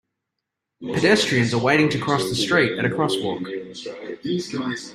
[0.95, 3.45] Pedestrians are waiting to cross the street at a crosswalk.